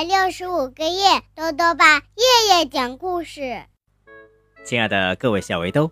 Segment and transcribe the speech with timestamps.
[0.00, 3.62] 百六十五个夜，豆豆爸夜夜讲故事。
[4.64, 5.90] 亲爱的各位小围兜，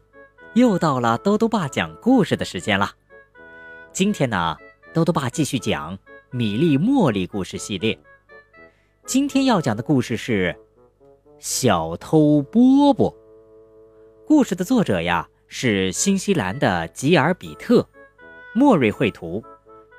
[0.55, 2.91] 又到了豆豆爸讲故事的时间了。
[3.93, 4.57] 今天呢，
[4.95, 5.99] 豆豆爸继续讲
[6.31, 7.99] 米粒茉莉故事系列。
[9.05, 10.57] 今天要讲的故事是
[11.39, 13.15] 小偷波波。
[14.27, 17.87] 故事的作者呀是新西兰的吉尔比特，
[18.55, 19.45] 莫瑞绘图，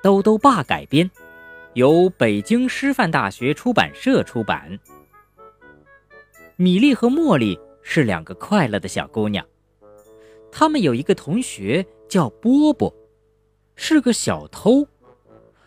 [0.01, 1.11] 豆豆爸改编。
[1.73, 4.77] 由北京师范大学出版社出版。
[6.55, 9.45] 米莉和茉莉是两个快乐的小姑娘，
[10.51, 12.93] 她们有一个同学叫波波，
[13.75, 14.85] 是个小偷，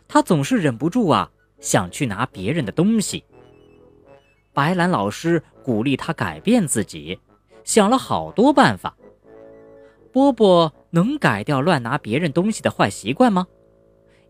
[0.09, 1.31] 他总是忍不住啊
[1.61, 3.25] 想去拿别人的东西。
[4.53, 7.19] 白兰老师鼓励他改变自己，
[7.65, 8.95] 想了好多办法。
[10.13, 13.47] 波波能改掉乱拿别人东西的坏习惯吗？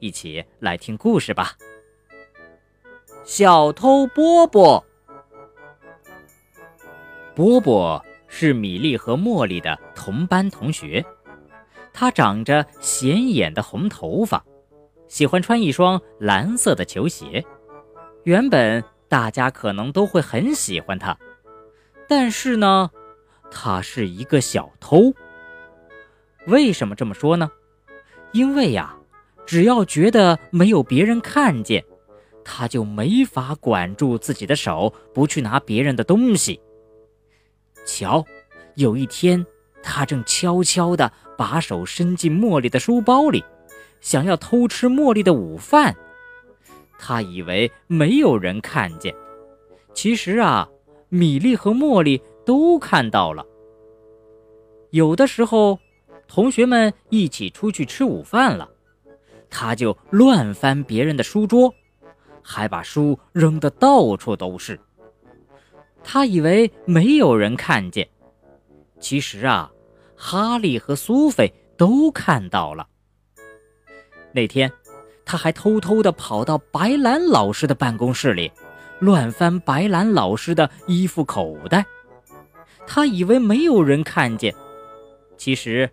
[0.03, 1.53] 一起来听故事吧。
[3.23, 4.85] 小偷波波，
[7.37, 11.07] 波波是米莉和茉莉的同班同学。
[11.93, 14.45] 他长着显眼的红头发，
[15.07, 17.45] 喜欢穿一双蓝色的球鞋。
[18.25, 21.17] 原本大家可能都会很喜欢他，
[22.09, 22.91] 但是呢，
[23.53, 25.15] 他是一个小偷。
[26.49, 27.49] 为什么这么说呢？
[28.33, 28.99] 因为呀。
[29.47, 31.85] 只要觉得没有别人看见，
[32.45, 36.61] 他就没法管住自己的手，不去拿别人的东西。
[37.85, 38.25] 瞧，
[38.77, 39.45] 有一天，
[39.83, 43.45] 他正悄悄地把手伸进茉莉的书包里，
[44.01, 45.95] 想要偷吃茉莉的午饭。
[46.99, 49.13] 他以为没有人看见，
[49.93, 50.69] 其实啊，
[51.09, 53.45] 米莉和茉莉都看到了。
[54.91, 55.79] 有的时候，
[56.29, 58.69] 同学们一起出去吃午饭了。
[59.55, 61.73] 他就乱翻别人的书桌，
[62.43, 64.81] 还把书扔得到处都是。
[66.03, 68.09] 他以为没有人看见，
[68.99, 69.71] 其实啊，
[70.17, 72.89] 哈利和苏菲都看到了。
[74.33, 74.73] 那天，
[75.27, 78.51] 他还偷偷地跑到白兰老师的办公室里，
[79.01, 81.85] 乱翻白兰老师的衣服口袋。
[82.87, 84.55] 他以为没有人看见，
[85.37, 85.89] 其实。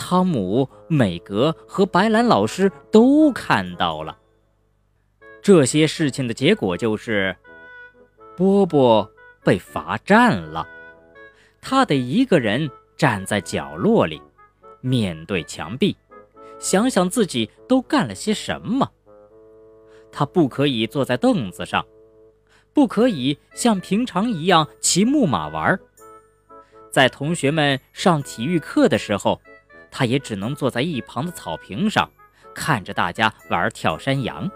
[0.00, 4.16] 汤姆、美格和白兰老师都看到了
[5.42, 7.36] 这些事情的结果，就是
[8.34, 9.08] 波波
[9.44, 10.66] 被罚站了。
[11.60, 14.20] 他得一个人站在角落里，
[14.80, 15.94] 面对墙壁，
[16.58, 18.90] 想想自己都干了些什么。
[20.10, 21.84] 他不可以坐在凳子上，
[22.72, 25.78] 不可以像平常一样骑木马玩。
[26.90, 29.40] 在同学们上体育课的时候。
[29.90, 32.10] 他也只能坐在一旁的草坪上，
[32.54, 34.50] 看着大家玩跳山羊。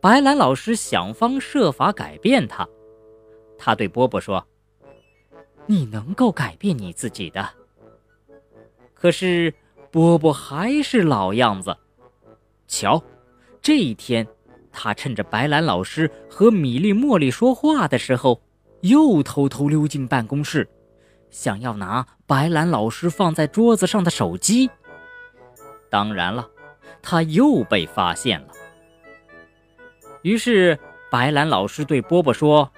[0.00, 2.68] 白兰老师想方设法改变他，
[3.58, 4.46] 他对波波说
[5.66, 7.48] ：“你能够改变你自己的。”
[8.94, 9.52] 可是
[9.90, 11.76] 波波还是老样子。
[12.66, 13.02] 瞧，
[13.60, 14.26] 这一天，
[14.70, 18.40] 他趁着白兰老师和米莉、茉莉说话的时候，
[18.82, 20.68] 又偷偷溜进办公室。
[21.30, 24.70] 想要拿白兰老师放在桌子上的手机，
[25.90, 26.48] 当然了，
[27.02, 28.48] 他又被发现了。
[30.22, 30.78] 于是
[31.10, 32.70] 白兰老师对波波说：“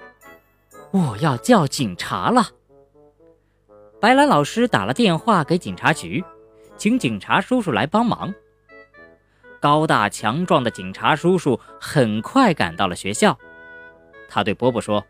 [0.91, 2.49] 我要叫警察了。”
[3.99, 6.23] 白兰老师打了电话给警察局，
[6.77, 8.33] 请警察叔叔来帮忙。
[9.59, 13.37] 高大强壮的警察叔叔很快赶到了学校，
[14.27, 15.05] 他对波波说：“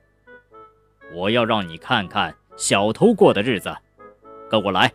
[1.16, 3.76] 我要让你看看。”小偷过的日子，
[4.50, 4.92] 跟我来。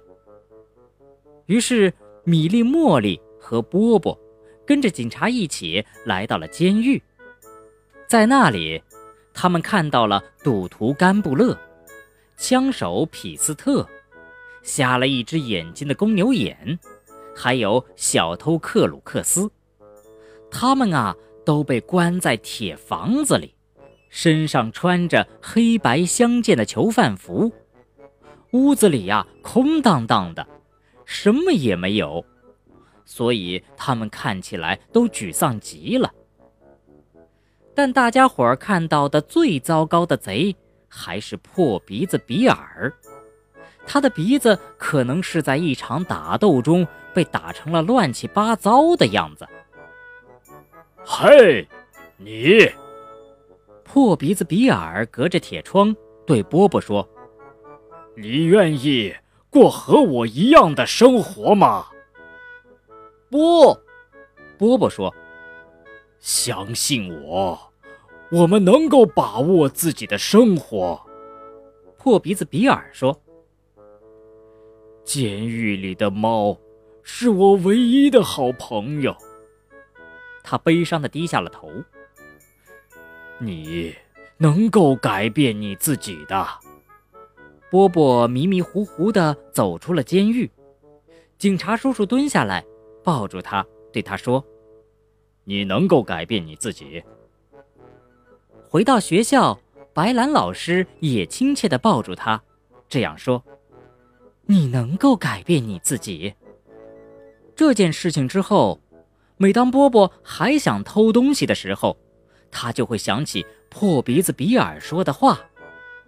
[1.46, 1.92] 于是，
[2.24, 4.16] 米莉、茉莉和波波
[4.64, 7.02] 跟着警察一起来到了监狱。
[8.06, 8.80] 在那里，
[9.34, 11.58] 他们看到了赌徒甘布勒、
[12.36, 13.84] 枪手匹斯特、
[14.62, 16.78] 瞎了一只眼睛的公牛眼，
[17.34, 19.50] 还有小偷克鲁克斯。
[20.50, 23.55] 他们啊，都被关在铁房子里。
[24.08, 27.52] 身上穿着黑白相间的囚犯服，
[28.52, 30.46] 屋子里呀空荡荡的，
[31.04, 32.24] 什么也没有，
[33.04, 36.12] 所以他们看起来都沮丧极了。
[37.74, 40.56] 但大家伙儿看到的最糟糕的贼
[40.88, 42.90] 还是破鼻子比尔，
[43.86, 49.46] 他的鼻子可能是在一场打斗中被打成了乱七八糟的样子。
[51.04, 51.68] 嘿，
[52.16, 52.66] 你！
[53.86, 55.94] 破鼻子比尔隔着铁窗
[56.26, 57.08] 对波波说
[58.14, 59.14] ：“你愿意
[59.48, 61.86] 过和我一样的生活吗？”
[63.30, 63.74] 不，
[64.58, 65.14] 波波说
[66.20, 67.58] ：“相信我，
[68.30, 71.00] 我们能够把握自己的生活。
[71.96, 73.18] 破鼻子比尔说
[75.04, 76.58] ：“监狱里的猫
[77.02, 79.16] 是我唯一的好朋友。”
[80.44, 81.70] 他悲伤的低下了头。
[83.38, 83.94] 你
[84.38, 86.46] 能够改变你自己的。
[87.70, 90.50] 波波迷迷糊糊的走出了监狱。
[91.36, 92.64] 警察叔叔蹲下来，
[93.04, 94.42] 抱住他，对他说
[95.44, 97.02] ：“你能够改变你自己。”
[98.68, 99.58] 回到学校，
[99.92, 102.42] 白兰老师也亲切地抱住他，
[102.88, 103.42] 这样说
[104.46, 106.34] ：“你能够改变你自己。”
[107.54, 108.80] 这件事情之后，
[109.36, 111.98] 每当波波还想偷东西的时候，
[112.58, 115.38] 他就会想起破鼻子比尔说的话，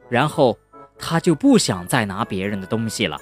[0.09, 0.59] 然后
[0.99, 3.21] 他就不想再拿别人的东西了。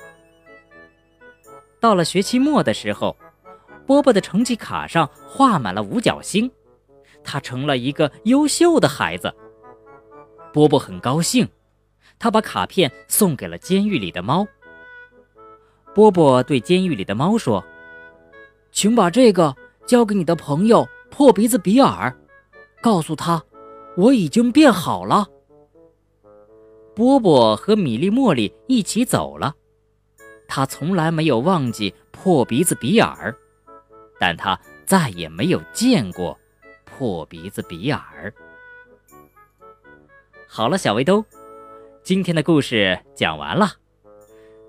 [1.81, 3.17] 到了学期末的时候，
[3.85, 6.49] 波波的成绩卡上画满了五角星，
[7.25, 9.35] 他成了一个优秀的孩子。
[10.53, 11.49] 波波很高兴，
[12.21, 14.47] 他把卡片送给了监狱里的猫。
[15.97, 17.65] 波波对监狱里的猫说
[18.71, 22.17] ：“请把这个交给你的朋友破鼻子比尔，
[22.87, 23.43] 告诉他
[23.97, 25.27] 我已经变好了。”
[26.95, 29.57] 波波和米莉、茉莉一起走了。
[30.47, 33.37] 他从来没有忘记破鼻子比尔，
[34.21, 36.39] 但他再也没有见过
[36.85, 38.33] 破鼻子比尔。
[40.47, 41.25] 好了，小围兜，
[42.05, 43.73] 今天的故事讲完了。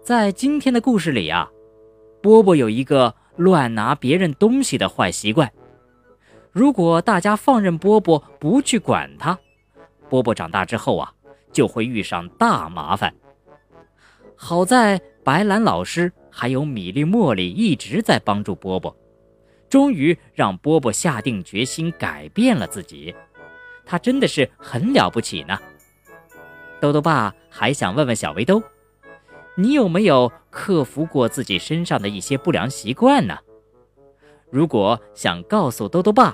[0.01, 1.47] 在今天的故事里啊，
[2.23, 5.53] 波波有一个乱拿别人东西的坏习惯。
[6.57, 9.37] 如果大家放任波波不去管他，
[10.09, 11.13] 波波长大之后啊，
[11.51, 13.13] 就会遇上大麻烦。
[14.35, 14.99] 好在。
[15.27, 18.95] 白兰老师还有米粒、茉莉一直在帮助波波，
[19.67, 23.13] 终于让波波下定决心改变了自己。
[23.85, 25.59] 他真的是很了不起呢。
[26.79, 28.63] 豆豆爸还想问问小围兜，
[29.55, 33.37] 你有没有克服过自己身上的一些不良习惯呢？
[34.49, 36.33] 如果想告诉豆豆爸，